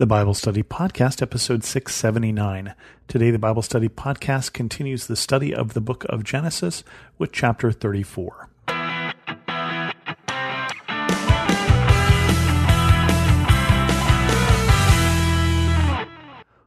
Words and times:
The 0.00 0.06
Bible 0.06 0.34
Study 0.34 0.62
Podcast, 0.62 1.22
episode 1.22 1.64
679. 1.64 2.72
Today, 3.08 3.32
the 3.32 3.38
Bible 3.40 3.62
Study 3.62 3.88
Podcast 3.88 4.52
continues 4.52 5.08
the 5.08 5.16
study 5.16 5.52
of 5.52 5.74
the 5.74 5.80
book 5.80 6.04
of 6.08 6.22
Genesis 6.22 6.84
with 7.18 7.32
chapter 7.32 7.72
34. 7.72 8.48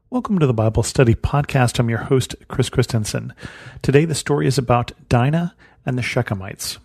Welcome 0.09 0.39
to 0.39 0.45
the 0.45 0.53
Bible 0.53 0.83
Study 0.83 1.15
Podcast. 1.15 1.79
I'm 1.79 1.89
your 1.89 1.99
host, 1.99 2.35
Chris 2.49 2.67
Christensen. 2.69 3.33
Today, 3.81 4.03
the 4.03 4.13
story 4.13 4.45
is 4.45 4.57
about 4.57 4.91
Dinah 5.07 5.55
and 5.85 5.97
the 5.97 6.01
Shechemites. 6.01 6.79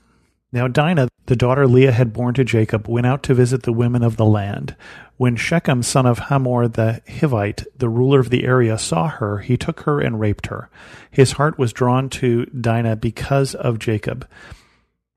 Now, 0.53 0.69
Dinah, 0.69 1.09
the 1.27 1.36
daughter 1.36 1.66
Leah 1.66 1.93
had 1.93 2.12
borne 2.12 2.34
to 2.34 2.45
Jacob, 2.45 2.88
went 2.88 3.06
out 3.06 3.22
to 3.24 3.34
visit 3.34 3.64
the 3.64 3.72
women 3.72 4.02
of 4.02 4.16
the 4.16 4.25
land. 4.25 4.76
When 5.16 5.36
Shechem, 5.36 5.82
son 5.82 6.06
of 6.06 6.18
Hamor 6.18 6.68
the 6.68 7.02
Hivite, 7.06 7.64
the 7.76 7.88
ruler 7.88 8.20
of 8.20 8.30
the 8.30 8.44
area, 8.44 8.79
saw 8.79 9.08
her, 9.08 9.39
he 9.39 9.57
took 9.57 9.81
her 9.81 10.00
and 10.00 10.20
raped 10.20 10.46
her. 10.46 10.68
His 11.11 11.32
heart 11.32 11.58
was 11.58 11.72
drawn 11.72 12.08
to 12.11 12.46
Dinah 12.46 12.96
because 12.96 13.54
of 13.54 13.79
Jacob. 13.79 14.29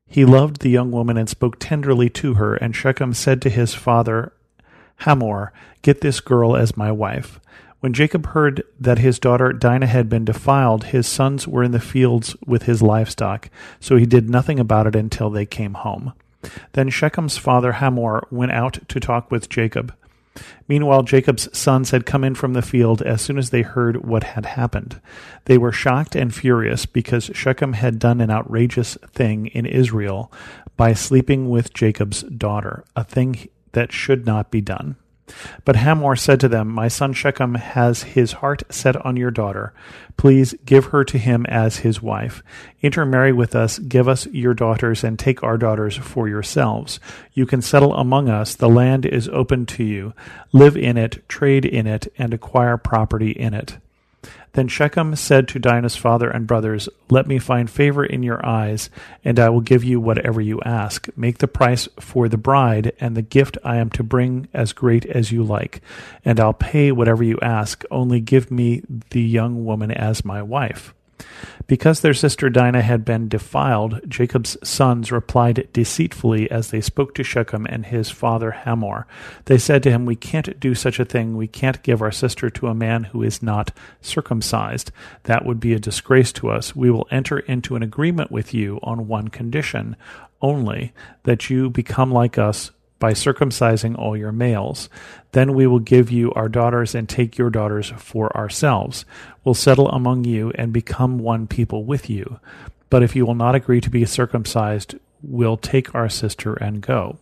He 0.07 0.25
loved 0.25 0.61
the 0.61 0.69
young 0.69 0.91
woman 0.91 1.17
and 1.17 1.29
spoke 1.29 1.59
tenderly 1.59 2.09
to 2.11 2.35
her, 2.35 2.55
and 2.55 2.75
Shechem 2.75 3.13
said 3.13 3.41
to 3.43 3.49
his 3.49 3.75
father 3.75 4.33
Hamor, 5.01 5.53
Get 5.81 6.01
this 6.01 6.19
girl 6.19 6.55
as 6.55 6.75
my 6.75 6.91
wife. 6.91 7.39
When 7.79 7.93
Jacob 7.93 8.27
heard 8.27 8.63
that 8.79 8.99
his 8.99 9.19
daughter 9.19 9.53
Dinah 9.53 9.87
had 9.87 10.09
been 10.09 10.25
defiled, 10.25 10.85
his 10.85 11.07
sons 11.07 11.47
were 11.47 11.63
in 11.63 11.71
the 11.71 11.79
fields 11.79 12.35
with 12.45 12.63
his 12.63 12.81
livestock, 12.81 13.49
so 13.79 13.95
he 13.95 14.05
did 14.05 14.29
nothing 14.29 14.59
about 14.59 14.87
it 14.87 14.95
until 14.95 15.29
they 15.29 15.45
came 15.45 15.75
home. 15.75 16.13
Then 16.73 16.89
Shechem's 16.89 17.37
father 17.37 17.73
Hamor 17.73 18.27
went 18.31 18.51
out 18.51 18.79
to 18.89 18.99
talk 18.99 19.31
with 19.31 19.49
Jacob. 19.49 19.93
Meanwhile, 20.67 21.03
Jacob's 21.03 21.49
sons 21.57 21.91
had 21.91 22.05
come 22.05 22.23
in 22.23 22.35
from 22.35 22.53
the 22.53 22.61
field 22.61 23.01
as 23.01 23.21
soon 23.21 23.37
as 23.37 23.49
they 23.49 23.61
heard 23.61 24.05
what 24.05 24.23
had 24.23 24.45
happened. 24.45 25.01
They 25.45 25.57
were 25.57 25.71
shocked 25.71 26.15
and 26.15 26.33
furious 26.33 26.85
because 26.85 27.31
Shechem 27.33 27.73
had 27.73 27.99
done 27.99 28.21
an 28.21 28.29
outrageous 28.29 28.97
thing 29.11 29.47
in 29.47 29.65
Israel 29.65 30.31
by 30.77 30.93
sleeping 30.93 31.49
with 31.49 31.73
Jacob's 31.73 32.23
daughter, 32.23 32.83
a 32.95 33.03
thing 33.03 33.49
that 33.71 33.91
should 33.91 34.25
not 34.25 34.51
be 34.51 34.61
done. 34.61 34.95
But 35.65 35.77
Hamor 35.77 36.15
said 36.15 36.39
to 36.41 36.47
them, 36.47 36.69
My 36.69 36.87
son 36.87 37.13
Shechem 37.13 37.55
has 37.55 38.03
his 38.03 38.33
heart 38.33 38.63
set 38.69 38.95
on 39.05 39.17
your 39.17 39.31
daughter. 39.31 39.73
Please 40.17 40.53
give 40.65 40.85
her 40.85 41.03
to 41.05 41.17
him 41.17 41.45
as 41.45 41.77
his 41.77 42.01
wife. 42.01 42.43
Intermarry 42.81 43.31
with 43.31 43.55
us, 43.55 43.79
give 43.79 44.07
us 44.07 44.25
your 44.27 44.53
daughters, 44.53 45.03
and 45.03 45.17
take 45.17 45.43
our 45.43 45.57
daughters 45.57 45.95
for 45.97 46.27
yourselves. 46.27 46.99
You 47.33 47.45
can 47.45 47.61
settle 47.61 47.95
among 47.95 48.29
us. 48.29 48.55
The 48.55 48.69
land 48.69 49.05
is 49.05 49.29
open 49.29 49.65
to 49.67 49.83
you. 49.83 50.13
Live 50.51 50.75
in 50.75 50.97
it, 50.97 51.27
trade 51.29 51.65
in 51.65 51.87
it, 51.87 52.11
and 52.17 52.33
acquire 52.33 52.77
property 52.77 53.31
in 53.31 53.53
it. 53.53 53.77
Then 54.53 54.67
Shechem 54.67 55.15
said 55.15 55.47
to 55.49 55.59
Dinah's 55.59 55.95
father 55.95 56.29
and 56.29 56.47
brothers, 56.47 56.89
Let 57.09 57.27
me 57.27 57.39
find 57.39 57.69
favor 57.69 58.03
in 58.03 58.23
your 58.23 58.43
eyes, 58.45 58.89
and 59.23 59.39
I 59.39 59.49
will 59.49 59.61
give 59.61 59.83
you 59.83 59.99
whatever 59.99 60.41
you 60.41 60.59
ask. 60.61 61.07
Make 61.15 61.37
the 61.37 61.47
price 61.47 61.87
for 61.99 62.27
the 62.27 62.37
bride 62.37 62.93
and 62.99 63.15
the 63.15 63.21
gift 63.21 63.57
I 63.63 63.77
am 63.77 63.89
to 63.91 64.03
bring 64.03 64.47
as 64.53 64.73
great 64.73 65.05
as 65.05 65.31
you 65.31 65.43
like, 65.43 65.81
and 66.25 66.39
I'll 66.39 66.53
pay 66.53 66.91
whatever 66.91 67.23
you 67.23 67.39
ask. 67.41 67.83
Only 67.91 68.19
give 68.19 68.49
me 68.49 68.81
the 69.11 69.21
young 69.21 69.65
woman 69.65 69.91
as 69.91 70.25
my 70.25 70.41
wife. 70.41 70.93
Because 71.67 72.01
their 72.01 72.13
sister 72.13 72.49
Dinah 72.49 72.81
had 72.81 73.05
been 73.05 73.27
defiled, 73.27 74.01
Jacob's 74.09 74.57
sons 74.67 75.11
replied 75.11 75.67
deceitfully 75.71 76.49
as 76.49 76.71
they 76.71 76.81
spoke 76.81 77.13
to 77.15 77.23
Shechem 77.23 77.67
and 77.67 77.85
his 77.85 78.09
father 78.09 78.51
Hamor. 78.51 79.05
They 79.45 79.57
said 79.57 79.83
to 79.83 79.91
him, 79.91 80.05
We 80.05 80.15
can't 80.15 80.59
do 80.59 80.73
such 80.73 80.99
a 80.99 81.05
thing. 81.05 81.37
We 81.37 81.47
can't 81.47 81.83
give 81.83 82.01
our 82.01 82.11
sister 82.11 82.49
to 82.49 82.67
a 82.67 82.75
man 82.75 83.05
who 83.05 83.21
is 83.21 83.43
not 83.43 83.71
circumcised. 84.01 84.91
That 85.23 85.45
would 85.45 85.59
be 85.59 85.73
a 85.73 85.79
disgrace 85.79 86.31
to 86.33 86.49
us. 86.49 86.75
We 86.75 86.89
will 86.89 87.07
enter 87.11 87.39
into 87.39 87.75
an 87.75 87.83
agreement 87.83 88.31
with 88.31 88.53
you 88.53 88.79
on 88.81 89.07
one 89.07 89.27
condition 89.27 89.95
only 90.41 90.93
that 91.23 91.49
you 91.49 91.69
become 91.69 92.11
like 92.11 92.37
us 92.37 92.71
by 92.99 93.13
circumcising 93.13 93.97
all 93.97 94.15
your 94.15 94.31
males. 94.31 94.89
Then 95.31 95.53
we 95.53 95.65
will 95.65 95.79
give 95.79 96.11
you 96.11 96.31
our 96.33 96.49
daughters 96.49 96.93
and 96.93 97.07
take 97.07 97.37
your 97.37 97.49
daughters 97.49 97.91
for 97.97 98.35
ourselves. 98.35 99.05
We'll 99.43 99.55
settle 99.55 99.89
among 99.89 100.25
you 100.25 100.51
and 100.55 100.71
become 100.73 101.17
one 101.17 101.47
people 101.47 101.85
with 101.85 102.09
you. 102.09 102.39
But 102.89 103.03
if 103.03 103.15
you 103.15 103.25
will 103.25 103.35
not 103.35 103.55
agree 103.55 103.81
to 103.81 103.89
be 103.89 104.05
circumcised, 104.05 104.95
we'll 105.21 105.57
take 105.57 105.93
our 105.95 106.09
sister 106.09 106.53
and 106.55 106.81
go. 106.81 107.17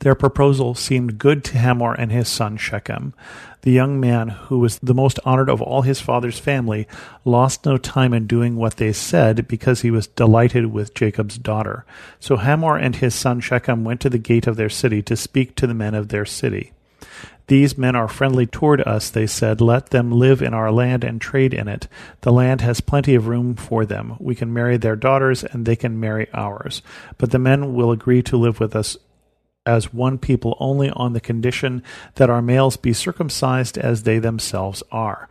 Their 0.00 0.14
proposal 0.14 0.74
seemed 0.74 1.18
good 1.18 1.44
to 1.44 1.58
Hamor 1.58 1.94
and 1.94 2.12
his 2.12 2.28
son 2.28 2.56
Shechem. 2.56 3.14
The 3.62 3.72
young 3.72 3.98
man, 3.98 4.28
who 4.28 4.60
was 4.60 4.78
the 4.78 4.94
most 4.94 5.18
honored 5.24 5.50
of 5.50 5.60
all 5.60 5.82
his 5.82 6.00
father's 6.00 6.38
family, 6.38 6.86
lost 7.24 7.66
no 7.66 7.76
time 7.76 8.14
in 8.14 8.26
doing 8.26 8.56
what 8.56 8.76
they 8.76 8.92
said 8.92 9.48
because 9.48 9.82
he 9.82 9.90
was 9.90 10.06
delighted 10.06 10.66
with 10.66 10.94
Jacob's 10.94 11.38
daughter. 11.38 11.84
So 12.20 12.36
Hamor 12.36 12.76
and 12.76 12.96
his 12.96 13.14
son 13.14 13.40
Shechem 13.40 13.84
went 13.84 14.00
to 14.02 14.10
the 14.10 14.18
gate 14.18 14.46
of 14.46 14.56
their 14.56 14.70
city 14.70 15.02
to 15.02 15.16
speak 15.16 15.54
to 15.56 15.66
the 15.66 15.74
men 15.74 15.94
of 15.94 16.08
their 16.08 16.24
city. 16.24 16.72
These 17.48 17.78
men 17.78 17.96
are 17.96 18.08
friendly 18.08 18.46
toward 18.46 18.82
us, 18.82 19.08
they 19.08 19.26
said. 19.26 19.62
Let 19.62 19.88
them 19.88 20.12
live 20.12 20.42
in 20.42 20.52
our 20.52 20.70
land 20.70 21.02
and 21.02 21.18
trade 21.18 21.54
in 21.54 21.66
it. 21.66 21.88
The 22.20 22.32
land 22.32 22.60
has 22.60 22.82
plenty 22.82 23.14
of 23.14 23.26
room 23.26 23.54
for 23.54 23.86
them. 23.86 24.16
We 24.20 24.34
can 24.34 24.52
marry 24.52 24.76
their 24.76 24.96
daughters, 24.96 25.44
and 25.44 25.64
they 25.64 25.74
can 25.74 25.98
marry 25.98 26.28
ours. 26.34 26.82
But 27.16 27.30
the 27.30 27.38
men 27.38 27.74
will 27.74 27.90
agree 27.90 28.22
to 28.24 28.36
live 28.36 28.60
with 28.60 28.76
us 28.76 28.98
as 29.68 29.92
one 29.92 30.16
people 30.16 30.56
only 30.58 30.88
on 30.90 31.12
the 31.12 31.20
condition 31.20 31.82
that 32.14 32.30
our 32.30 32.40
males 32.40 32.78
be 32.78 32.94
circumcised 32.94 33.76
as 33.76 34.02
they 34.02 34.18
themselves 34.18 34.82
are. 34.90 35.28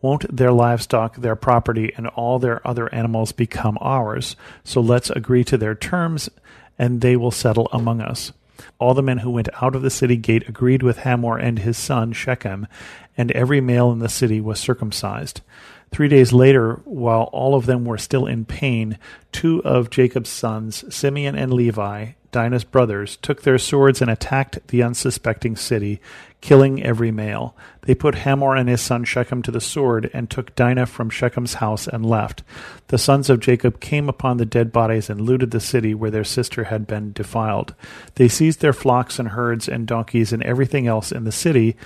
Won't 0.00 0.34
their 0.34 0.52
livestock, 0.52 1.16
their 1.16 1.34
property, 1.34 1.92
and 1.96 2.06
all 2.06 2.38
their 2.38 2.66
other 2.66 2.92
animals 2.94 3.32
become 3.32 3.76
ours? 3.80 4.36
So 4.62 4.80
let's 4.80 5.10
agree 5.10 5.42
to 5.44 5.58
their 5.58 5.74
terms, 5.74 6.30
and 6.78 7.00
they 7.00 7.16
will 7.16 7.32
settle 7.32 7.68
among 7.72 8.00
us. 8.00 8.32
All 8.78 8.94
the 8.94 9.02
men 9.02 9.18
who 9.18 9.30
went 9.30 9.48
out 9.60 9.74
of 9.74 9.82
the 9.82 9.90
city 9.90 10.16
gate 10.16 10.48
agreed 10.48 10.82
with 10.82 10.98
Hamor 10.98 11.36
and 11.36 11.58
his 11.58 11.76
son 11.76 12.12
Shechem, 12.12 12.66
and 13.16 13.32
every 13.32 13.60
male 13.60 13.90
in 13.90 13.98
the 13.98 14.08
city 14.08 14.40
was 14.40 14.60
circumcised. 14.60 15.40
Three 15.92 16.08
days 16.08 16.32
later, 16.32 16.80
while 16.84 17.24
all 17.32 17.54
of 17.54 17.66
them 17.66 17.84
were 17.84 17.98
still 17.98 18.26
in 18.26 18.44
pain, 18.44 18.98
two 19.32 19.62
of 19.64 19.90
Jacob's 19.90 20.30
sons, 20.30 20.84
Simeon 20.94 21.34
and 21.36 21.52
Levi, 21.52 22.12
Dinah's 22.30 22.62
brothers, 22.62 23.16
took 23.16 23.42
their 23.42 23.58
swords 23.58 24.00
and 24.00 24.08
attacked 24.08 24.68
the 24.68 24.84
unsuspecting 24.84 25.56
city, 25.56 26.00
killing 26.40 26.80
every 26.80 27.10
male. 27.10 27.56
They 27.82 27.96
put 27.96 28.14
Hamor 28.14 28.54
and 28.54 28.68
his 28.68 28.80
son 28.80 29.04
Shechem 29.04 29.42
to 29.42 29.50
the 29.50 29.60
sword 29.60 30.08
and 30.14 30.30
took 30.30 30.54
Dinah 30.54 30.86
from 30.86 31.10
Shechem's 31.10 31.54
house 31.54 31.88
and 31.88 32.06
left. 32.06 32.44
The 32.86 32.98
sons 32.98 33.28
of 33.28 33.40
Jacob 33.40 33.80
came 33.80 34.08
upon 34.08 34.36
the 34.36 34.46
dead 34.46 34.70
bodies 34.70 35.10
and 35.10 35.20
looted 35.20 35.50
the 35.50 35.58
city 35.58 35.92
where 35.92 36.10
their 36.10 36.22
sister 36.22 36.64
had 36.64 36.86
been 36.86 37.12
defiled. 37.12 37.74
They 38.14 38.28
seized 38.28 38.60
their 38.60 38.72
flocks 38.72 39.18
and 39.18 39.30
herds 39.30 39.68
and 39.68 39.88
donkeys 39.88 40.32
and 40.32 40.42
everything 40.44 40.86
else 40.86 41.10
in 41.10 41.24
the 41.24 41.32
city 41.32 41.76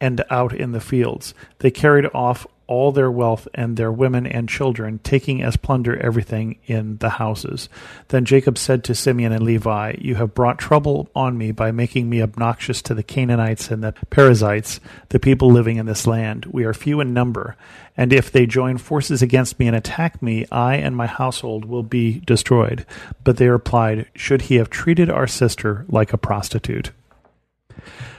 and 0.00 0.24
out 0.30 0.54
in 0.54 0.72
the 0.72 0.80
fields. 0.80 1.34
They 1.58 1.70
carried 1.70 2.06
off 2.14 2.46
all 2.66 2.92
their 2.92 3.10
wealth 3.10 3.46
and 3.54 3.76
their 3.76 3.92
women 3.92 4.26
and 4.26 4.48
children, 4.48 5.00
taking 5.02 5.42
as 5.42 5.56
plunder 5.56 5.96
everything 5.98 6.58
in 6.66 6.96
the 6.98 7.10
houses. 7.10 7.68
Then 8.08 8.24
Jacob 8.24 8.58
said 8.58 8.84
to 8.84 8.94
Simeon 8.94 9.32
and 9.32 9.44
Levi, 9.44 9.96
You 9.98 10.16
have 10.16 10.34
brought 10.34 10.58
trouble 10.58 11.08
on 11.14 11.36
me 11.36 11.52
by 11.52 11.70
making 11.70 12.08
me 12.08 12.22
obnoxious 12.22 12.82
to 12.82 12.94
the 12.94 13.02
Canaanites 13.02 13.70
and 13.70 13.82
the 13.82 13.92
Perizzites, 14.10 14.80
the 15.10 15.20
people 15.20 15.50
living 15.50 15.76
in 15.76 15.86
this 15.86 16.06
land. 16.06 16.46
We 16.46 16.64
are 16.64 16.74
few 16.74 17.00
in 17.00 17.12
number, 17.12 17.56
and 17.96 18.12
if 18.12 18.32
they 18.32 18.46
join 18.46 18.78
forces 18.78 19.22
against 19.22 19.58
me 19.58 19.66
and 19.66 19.76
attack 19.76 20.22
me, 20.22 20.46
I 20.50 20.76
and 20.76 20.96
my 20.96 21.06
household 21.06 21.64
will 21.64 21.82
be 21.82 22.20
destroyed. 22.20 22.86
But 23.22 23.36
they 23.36 23.48
replied, 23.48 24.06
Should 24.14 24.42
he 24.42 24.56
have 24.56 24.70
treated 24.70 25.10
our 25.10 25.26
sister 25.26 25.84
like 25.88 26.12
a 26.12 26.18
prostitute? 26.18 26.90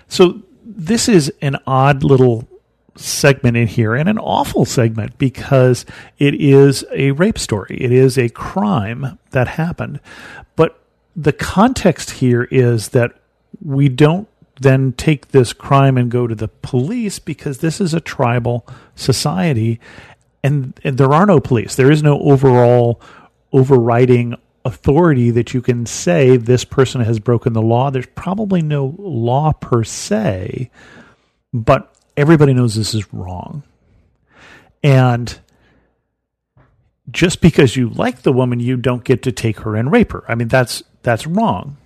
So 0.07 0.41
this 0.63 1.09
is 1.09 1.33
an 1.41 1.57
odd 1.65 2.03
little 2.03 2.47
segment 2.95 3.57
in 3.57 3.67
here 3.67 3.95
and 3.95 4.07
an 4.07 4.17
awful 4.17 4.65
segment 4.65 5.17
because 5.17 5.85
it 6.17 6.33
is 6.35 6.85
a 6.93 7.11
rape 7.11 7.37
story. 7.37 7.77
It 7.79 7.91
is 7.91 8.17
a 8.17 8.29
crime 8.29 9.19
that 9.31 9.47
happened. 9.47 9.99
But 10.55 10.79
the 11.15 11.33
context 11.33 12.11
here 12.11 12.43
is 12.43 12.89
that 12.89 13.19
we 13.63 13.89
don't 13.89 14.27
then 14.61 14.93
take 14.93 15.29
this 15.29 15.51
crime 15.53 15.97
and 15.97 16.09
go 16.09 16.27
to 16.27 16.35
the 16.35 16.47
police 16.47 17.19
because 17.19 17.57
this 17.57 17.81
is 17.81 17.93
a 17.93 17.99
tribal 17.99 18.65
society 18.95 19.79
and, 20.43 20.79
and 20.83 20.97
there 20.97 21.11
are 21.11 21.25
no 21.25 21.39
police. 21.39 21.75
There 21.75 21.91
is 21.91 22.03
no 22.03 22.19
overall 22.19 23.01
overriding 23.51 24.35
authority 24.63 25.31
that 25.31 25.53
you 25.53 25.61
can 25.61 25.87
say 25.87 26.37
this 26.37 26.63
person 26.63 27.01
has 27.01 27.19
broken 27.19 27.53
the 27.53 27.61
law. 27.61 27.89
There's 27.89 28.05
probably 28.05 28.61
no 28.61 28.95
law 28.99 29.53
per 29.53 29.83
se, 29.83 30.69
but 31.51 31.94
everybody 32.17 32.53
knows 32.53 32.75
this 32.75 32.93
is 32.93 33.13
wrong. 33.13 33.63
And 34.83 35.39
just 37.11 37.41
because 37.41 37.75
you 37.75 37.89
like 37.89 38.21
the 38.21 38.33
woman, 38.33 38.59
you 38.59 38.77
don't 38.77 39.03
get 39.03 39.23
to 39.23 39.31
take 39.31 39.59
her 39.59 39.75
and 39.75 39.91
rape 39.91 40.11
her. 40.11 40.23
I 40.27 40.35
mean, 40.35 40.47
that's 40.47 40.83
that's 41.03 41.27
wrong. 41.27 41.77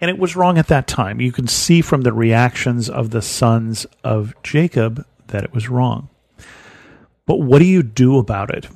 And 0.00 0.10
it 0.10 0.18
was 0.18 0.36
wrong 0.36 0.58
at 0.58 0.66
that 0.68 0.86
time. 0.86 1.20
You 1.20 1.32
can 1.32 1.46
see 1.46 1.80
from 1.80 2.02
the 2.02 2.12
reactions 2.12 2.90
of 2.90 3.10
the 3.10 3.22
sons 3.22 3.86
of 4.02 4.34
Jacob 4.42 5.06
that 5.28 5.44
it 5.44 5.54
was 5.54 5.68
wrong. 5.68 6.08
But 7.26 7.40
what 7.40 7.60
do 7.60 7.64
you 7.64 7.82
do 7.82 8.18
about 8.18 8.50
it? 8.54 8.68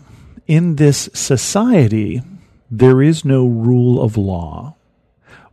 In 0.47 0.77
this 0.77 1.11
society, 1.13 2.23
there 2.71 3.03
is 3.03 3.25
no 3.25 3.47
rule 3.47 4.01
of 4.03 4.17
law. 4.17 4.77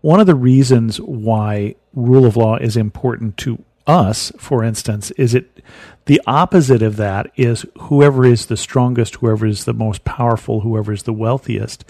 One 0.01 0.19
of 0.19 0.27
the 0.27 0.35
reasons 0.35 1.01
why 1.01 1.75
rule 1.93 2.25
of 2.25 2.37
law 2.37 2.57
is 2.57 2.77
important 2.77 3.37
to 3.37 3.63
us, 3.87 4.31
for 4.37 4.63
instance, 4.63 5.11
is 5.11 5.33
it 5.33 5.61
the 6.05 6.21
opposite 6.27 6.81
of 6.81 6.97
that 6.97 7.31
is 7.35 7.65
whoever 7.79 8.25
is 8.25 8.45
the 8.45 8.57
strongest, 8.57 9.15
whoever 9.15 9.45
is 9.45 9.65
the 9.65 9.73
most 9.73 10.03
powerful, 10.03 10.61
whoever 10.61 10.93
is 10.93 11.03
the 11.03 11.13
wealthiest 11.13 11.83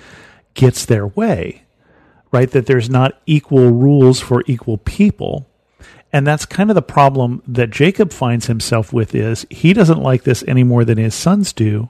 gets 0.53 0.86
their 0.86 1.07
way, 1.07 1.63
right? 2.31 2.50
That 2.50 2.65
there's 2.65 2.89
not 2.89 3.21
equal 3.25 3.71
rules 3.71 4.19
for 4.19 4.44
equal 4.47 4.77
people. 4.77 5.47
And 6.13 6.25
that's 6.25 6.45
kind 6.45 6.71
of 6.71 6.75
the 6.75 6.81
problem 6.81 7.44
that 7.45 7.71
Jacob 7.71 8.13
finds 8.13 8.47
himself 8.47 8.94
with 8.94 9.13
is 9.13 9.45
he 9.50 9.74
doesn't 9.74 10.01
like 10.01 10.24
this 10.24 10.44
any 10.47 10.63
more 10.63 10.86
than 10.86 10.97
his 10.97 11.13
sons 11.13 11.51
do. 11.51 11.89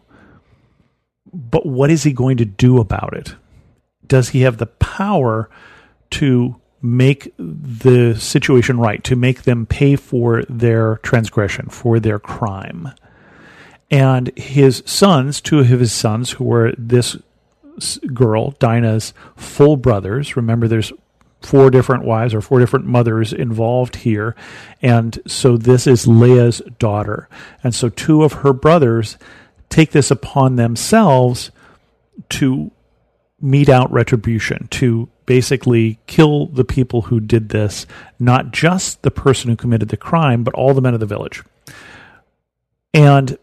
But 1.31 1.65
what 1.65 1.91
is 1.91 2.03
he 2.03 2.11
going 2.11 2.37
to 2.37 2.45
do 2.45 2.79
about 2.79 3.15
it? 3.15 3.35
Does 4.07 4.29
he 4.29 4.41
have 4.41 4.57
the 4.57 4.65
power 4.65 5.49
to 6.11 6.59
make 6.85 7.33
the 7.37 8.15
situation 8.15 8.79
right, 8.79 9.03
to 9.03 9.15
make 9.15 9.43
them 9.43 9.65
pay 9.65 9.95
for 9.95 10.43
their 10.43 10.97
transgression, 10.97 11.69
for 11.69 11.99
their 11.99 12.19
crime. 12.19 12.91
And 13.91 14.35
his 14.37 14.83
sons, 14.85 15.41
two 15.41 15.59
of 15.59 15.67
his 15.67 15.91
sons, 15.91 16.31
who 16.31 16.43
were 16.43 16.73
this 16.77 17.17
girl, 18.13 18.51
Dinah's 18.51 19.13
full 19.35 19.77
brothers, 19.77 20.35
remember 20.35 20.67
there's 20.67 20.93
four 21.41 21.69
different 21.69 22.03
wives 22.03 22.33
or 22.33 22.41
four 22.41 22.59
different 22.59 22.85
mothers 22.85 23.31
involved 23.31 23.97
here. 23.97 24.35
And 24.81 25.19
so 25.27 25.57
this 25.57 25.85
is 25.85 26.07
Leah's 26.07 26.61
daughter. 26.79 27.29
And 27.63 27.75
so 27.75 27.89
two 27.89 28.23
of 28.23 28.33
her 28.33 28.53
brothers 28.53 29.17
take 29.69 29.91
this 29.91 30.09
upon 30.09 30.55
themselves 30.55 31.51
to 32.29 32.71
mete 33.39 33.69
out 33.69 33.91
retribution, 33.91 34.67
to 34.69 35.09
basically 35.25 35.99
kill 36.07 36.47
the 36.47 36.65
people 36.65 37.03
who 37.03 37.19
did 37.19 37.49
this, 37.49 37.85
not 38.19 38.51
just 38.51 39.01
the 39.01 39.11
person 39.11 39.49
who 39.49 39.55
committed 39.55 39.89
the 39.89 39.97
crime, 39.97 40.43
but 40.43 40.53
all 40.53 40.73
the 40.73 40.81
men 40.81 40.93
of 40.93 40.99
the 40.99 41.05
village. 41.05 41.43
And, 42.93 43.37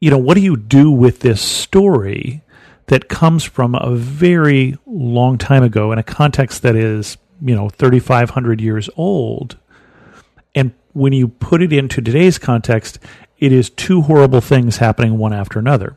you 0.00 0.10
know, 0.10 0.18
what 0.18 0.34
do 0.34 0.40
you 0.40 0.56
do 0.56 0.90
with 0.90 1.20
this 1.20 1.42
story 1.42 2.42
that 2.86 3.08
comes 3.08 3.44
from 3.44 3.74
a 3.74 3.94
very 3.94 4.78
long 4.86 5.38
time 5.38 5.62
ago 5.62 5.92
in 5.92 5.98
a 5.98 6.02
context 6.02 6.62
that 6.62 6.76
is, 6.76 7.18
you 7.42 7.54
know, 7.54 7.68
3,500 7.68 8.60
years 8.60 8.88
old? 8.96 9.56
And 10.54 10.72
when 10.92 11.12
you 11.12 11.28
put 11.28 11.62
it 11.62 11.72
into 11.72 12.00
today's 12.00 12.38
context, 12.38 12.98
it 13.38 13.52
is 13.52 13.68
two 13.68 14.02
horrible 14.02 14.40
things 14.40 14.78
happening 14.78 15.18
one 15.18 15.32
after 15.32 15.58
another. 15.58 15.96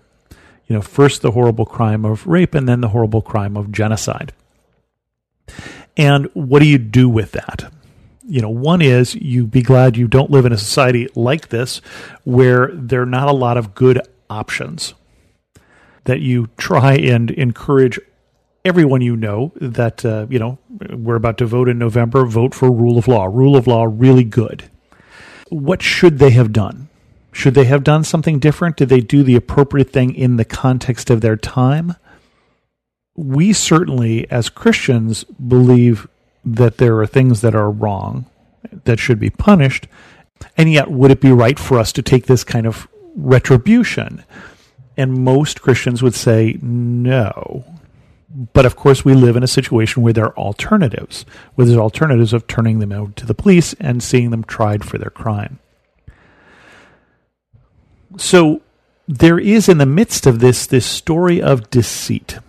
You 0.67 0.75
know, 0.75 0.81
first 0.81 1.21
the 1.21 1.31
horrible 1.31 1.65
crime 1.65 2.05
of 2.05 2.27
rape 2.27 2.53
and 2.53 2.67
then 2.67 2.81
the 2.81 2.89
horrible 2.89 3.21
crime 3.21 3.55
of 3.55 3.71
genocide. 3.71 4.33
And 5.97 6.27
what 6.33 6.59
do 6.59 6.65
you 6.65 6.77
do 6.77 7.09
with 7.09 7.31
that? 7.33 7.71
You 8.25 8.41
know, 8.41 8.49
one 8.49 8.81
is 8.81 9.15
you 9.15 9.47
be 9.47 9.61
glad 9.61 9.97
you 9.97 10.07
don't 10.07 10.29
live 10.29 10.45
in 10.45 10.53
a 10.53 10.57
society 10.57 11.09
like 11.15 11.49
this 11.49 11.81
where 12.23 12.69
there 12.73 13.01
are 13.01 13.07
not 13.07 13.27
a 13.27 13.33
lot 13.33 13.57
of 13.57 13.73
good 13.73 14.01
options. 14.29 14.93
That 16.03 16.19
you 16.21 16.49
try 16.57 16.93
and 16.93 17.31
encourage 17.31 17.99
everyone 18.63 19.01
you 19.01 19.15
know 19.15 19.51
that, 19.55 20.05
uh, 20.05 20.27
you 20.29 20.39
know, 20.39 20.57
we're 20.91 21.15
about 21.15 21.37
to 21.39 21.45
vote 21.45 21.69
in 21.69 21.79
November, 21.79 22.25
vote 22.25 22.53
for 22.53 22.71
rule 22.71 22.97
of 22.97 23.07
law. 23.07 23.25
Rule 23.25 23.55
of 23.55 23.67
law, 23.67 23.87
really 23.89 24.23
good. 24.23 24.69
What 25.49 25.81
should 25.81 26.19
they 26.19 26.31
have 26.31 26.53
done? 26.53 26.89
Should 27.31 27.53
they 27.53 27.65
have 27.65 27.83
done 27.83 28.03
something 28.03 28.39
different? 28.39 28.77
Did 28.77 28.89
they 28.89 29.01
do 29.01 29.23
the 29.23 29.35
appropriate 29.35 29.91
thing 29.91 30.13
in 30.13 30.37
the 30.37 30.45
context 30.45 31.09
of 31.09 31.21
their 31.21 31.35
time? 31.35 31.95
We 33.19 33.51
certainly, 33.51 34.29
as 34.31 34.47
Christians, 34.47 35.25
believe 35.25 36.07
that 36.45 36.77
there 36.77 36.97
are 36.99 37.05
things 37.05 37.41
that 37.41 37.53
are 37.53 37.69
wrong 37.69 38.25
that 38.85 38.97
should 38.97 39.19
be 39.19 39.29
punished. 39.29 39.87
And 40.55 40.71
yet, 40.71 40.89
would 40.89 41.11
it 41.11 41.19
be 41.19 41.31
right 41.31 41.59
for 41.59 41.77
us 41.77 41.91
to 41.93 42.01
take 42.01 42.27
this 42.27 42.45
kind 42.45 42.65
of 42.65 42.87
retribution? 43.15 44.23
And 44.95 45.25
most 45.25 45.61
Christians 45.61 46.01
would 46.01 46.15
say 46.15 46.59
no. 46.61 47.65
But 48.53 48.65
of 48.65 48.77
course, 48.77 49.03
we 49.03 49.13
live 49.13 49.35
in 49.35 49.43
a 49.43 49.47
situation 49.47 50.01
where 50.01 50.13
there 50.13 50.27
are 50.27 50.37
alternatives, 50.37 51.25
where 51.55 51.65
there's 51.65 51.77
alternatives 51.77 52.31
of 52.31 52.47
turning 52.47 52.79
them 52.79 52.93
out 52.93 53.17
to 53.17 53.25
the 53.25 53.33
police 53.33 53.73
and 53.81 54.01
seeing 54.01 54.29
them 54.29 54.45
tried 54.45 54.85
for 54.85 54.97
their 54.97 55.09
crime. 55.09 55.59
So 58.17 58.61
there 59.09 59.39
is 59.39 59.67
in 59.67 59.77
the 59.77 59.85
midst 59.85 60.25
of 60.25 60.39
this 60.39 60.65
this 60.65 60.85
story 60.85 61.41
of 61.41 61.69
deceit 61.69 62.39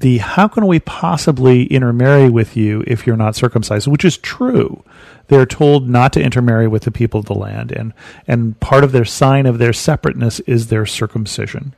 the 0.00 0.18
how 0.18 0.48
can 0.48 0.66
we 0.66 0.80
possibly 0.80 1.64
intermarry 1.64 2.30
with 2.30 2.56
you 2.56 2.82
if 2.86 3.06
you're 3.06 3.16
not 3.16 3.36
circumcised, 3.36 3.86
which 3.86 4.04
is 4.04 4.16
true. 4.16 4.82
They're 5.28 5.46
told 5.46 5.88
not 5.88 6.12
to 6.14 6.22
intermarry 6.22 6.66
with 6.66 6.82
the 6.82 6.90
people 6.90 7.20
of 7.20 7.26
the 7.26 7.34
land, 7.34 7.70
and, 7.70 7.92
and 8.26 8.58
part 8.60 8.82
of 8.82 8.92
their 8.92 9.04
sign 9.04 9.46
of 9.46 9.58
their 9.58 9.72
separateness 9.72 10.40
is 10.40 10.68
their 10.68 10.86
circumcision. 10.86 11.74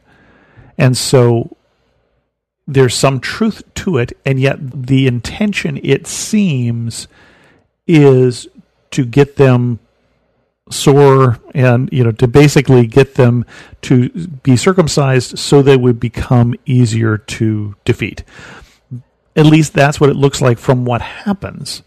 And 0.79 0.97
so 0.97 1.57
there's 2.67 2.95
some 2.95 3.21
truth 3.21 3.63
to 3.75 3.99
it, 3.99 4.17
and 4.25 4.41
yet 4.41 4.59
the 4.61 5.07
intention, 5.07 5.79
it 5.83 6.07
seems, 6.07 7.09
is 7.87 8.47
to 8.93 9.05
get 9.05 9.37
them 9.37 9.81
sore 10.71 11.39
and 11.55 11.89
you 11.93 12.05
know 12.05 12.13
to 12.13 12.29
basically 12.29 12.87
get 12.87 13.17
them 13.17 13.45
to 13.83 14.09
be 14.09 14.57
circumcised 14.57 15.39
so 15.39 15.61
they 15.61 15.77
would 15.77 15.99
become 15.99 16.55
easier 16.67 17.19
to 17.19 17.75
defeat. 17.85 18.23
At 19.35 19.47
least 19.47 19.73
that's 19.73 20.01
what 20.01 20.11
it 20.11 20.17
looks 20.17 20.41
like 20.41 20.59
from 20.59 20.85
what 20.85 21.01
happens. 21.03 21.83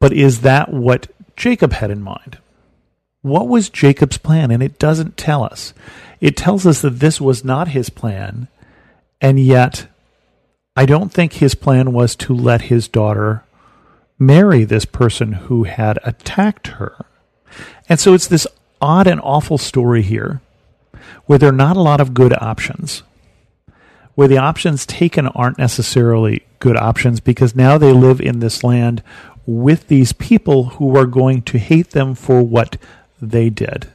But 0.00 0.12
is 0.12 0.42
that 0.42 0.72
what 0.72 1.08
jacob 1.36 1.72
had 1.72 1.90
in 1.90 2.02
mind? 2.02 2.38
What 3.22 3.48
was 3.48 3.68
jacob's 3.68 4.18
plan? 4.18 4.50
And 4.50 4.62
it 4.62 4.78
doesn't 4.78 5.16
tell 5.16 5.42
us. 5.42 5.74
It 6.20 6.36
tells 6.36 6.64
us 6.66 6.80
that 6.80 7.00
this 7.00 7.20
was 7.20 7.44
not 7.44 7.68
his 7.68 7.90
plan 7.90 8.48
and 9.20 9.40
yet 9.40 9.86
i 10.74 10.84
don't 10.84 11.12
think 11.12 11.34
his 11.34 11.54
plan 11.54 11.92
was 11.92 12.14
to 12.16 12.34
let 12.34 12.62
his 12.62 12.88
daughter 12.88 13.44
marry 14.18 14.64
this 14.64 14.84
person 14.84 15.32
who 15.32 15.64
had 15.64 15.98
attacked 16.04 16.68
her 16.68 17.05
and 17.88 18.00
so 18.00 18.14
it's 18.14 18.26
this 18.26 18.46
odd 18.80 19.06
and 19.06 19.20
awful 19.22 19.58
story 19.58 20.02
here 20.02 20.40
where 21.26 21.38
there 21.38 21.48
are 21.48 21.52
not 21.52 21.76
a 21.76 21.82
lot 21.82 22.00
of 22.00 22.14
good 22.14 22.32
options, 22.40 23.02
where 24.14 24.28
the 24.28 24.38
options 24.38 24.86
taken 24.86 25.26
aren't 25.28 25.58
necessarily 25.58 26.46
good 26.58 26.76
options 26.76 27.20
because 27.20 27.54
now 27.54 27.76
they 27.78 27.92
live 27.92 28.20
in 28.20 28.38
this 28.38 28.64
land 28.64 29.02
with 29.44 29.88
these 29.88 30.12
people 30.12 30.64
who 30.64 30.96
are 30.96 31.06
going 31.06 31.42
to 31.42 31.58
hate 31.58 31.90
them 31.90 32.14
for 32.14 32.42
what 32.42 32.76
they 33.20 33.50
did. 33.50 33.88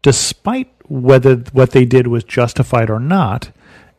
Despite 0.00 0.70
whether 0.86 1.36
what 1.52 1.72
they 1.72 1.84
did 1.84 2.06
was 2.06 2.24
justified 2.24 2.88
or 2.88 3.00
not, 3.00 3.50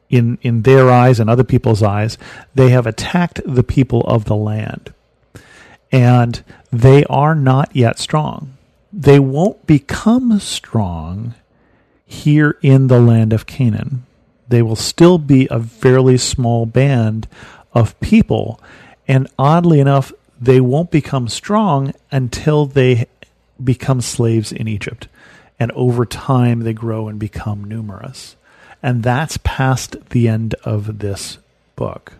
in, 0.09 0.39
in 0.41 0.63
their 0.63 0.89
eyes 0.89 1.19
and 1.19 1.29
other 1.29 1.43
people's 1.43 1.83
eyes, 1.83 2.17
they 2.55 2.69
have 2.69 2.87
attacked 2.87 3.41
the 3.45 3.63
people 3.63 4.01
of 4.01 4.25
the 4.25 4.35
land. 4.35 4.91
And 5.91 6.43
they 6.71 7.03
are 7.05 7.35
not 7.35 7.75
yet 7.75 7.99
strong 7.99 8.57
they 8.91 9.19
won't 9.19 9.65
become 9.67 10.39
strong 10.39 11.35
here 12.05 12.57
in 12.61 12.87
the 12.87 12.99
land 12.99 13.33
of 13.33 13.45
Canaan. 13.45 14.05
They 14.47 14.61
will 14.61 14.75
still 14.75 15.17
be 15.19 15.47
a 15.51 15.61
fairly 15.61 16.17
small 16.17 16.65
band 16.65 17.27
of 17.73 17.99
people. 17.99 18.59
And 19.07 19.27
oddly 19.37 19.79
enough, 19.79 20.11
they 20.41 20.59
won't 20.59 20.89
become 20.89 21.27
strong 21.27 21.93
until 22.11 22.65
they 22.65 23.05
become 23.63 24.01
slaves 24.01 24.51
in 24.51 24.67
Egypt. 24.67 25.07
And 25.59 25.71
over 25.73 26.05
time, 26.05 26.61
they 26.61 26.73
grow 26.73 27.07
and 27.07 27.19
become 27.19 27.63
numerous. 27.63 28.35
And 28.81 29.03
that's 29.03 29.37
past 29.43 30.09
the 30.09 30.27
end 30.27 30.55
of 30.63 30.99
this 30.99 31.37
book. 31.75 32.13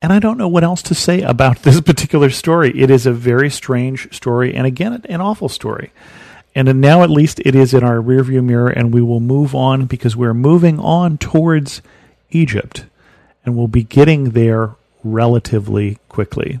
And 0.00 0.12
I 0.12 0.20
don't 0.20 0.38
know 0.38 0.48
what 0.48 0.64
else 0.64 0.82
to 0.82 0.94
say 0.94 1.22
about 1.22 1.62
this 1.62 1.80
particular 1.80 2.30
story. 2.30 2.78
It 2.78 2.90
is 2.90 3.06
a 3.06 3.12
very 3.12 3.50
strange 3.50 4.14
story, 4.14 4.54
and 4.54 4.66
again, 4.66 5.04
an 5.08 5.20
awful 5.20 5.48
story. 5.48 5.92
And 6.54 6.80
now, 6.80 7.02
at 7.02 7.10
least, 7.10 7.40
it 7.44 7.54
is 7.54 7.74
in 7.74 7.84
our 7.84 7.96
rearview 7.98 8.42
mirror, 8.42 8.68
and 8.68 8.92
we 8.92 9.02
will 9.02 9.20
move 9.20 9.54
on 9.54 9.86
because 9.86 10.16
we're 10.16 10.34
moving 10.34 10.80
on 10.80 11.18
towards 11.18 11.82
Egypt, 12.30 12.86
and 13.44 13.56
we'll 13.56 13.68
be 13.68 13.84
getting 13.84 14.30
there 14.30 14.74
relatively 15.04 15.98
quickly. 16.08 16.60